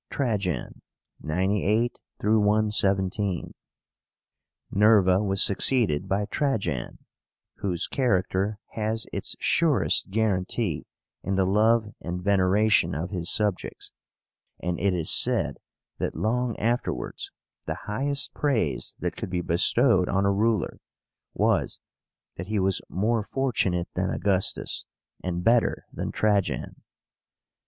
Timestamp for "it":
14.79-14.95